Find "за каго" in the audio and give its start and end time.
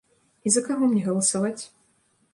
0.55-0.89